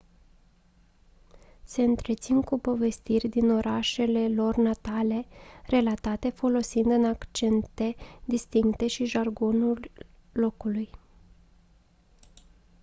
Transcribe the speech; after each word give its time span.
se 1.63 1.81
întrețin 1.83 2.41
cu 2.41 2.59
povestiri 2.59 3.27
din 3.27 3.51
orașele 3.51 4.27
lor 4.29 4.55
natale 4.55 5.25
relatate 5.65 6.29
folosind 6.29 6.85
în 6.91 7.05
accente 7.05 7.95
distincte 8.25 8.87
și 8.87 9.05
jargonul 9.05 9.91
locului 10.31 10.89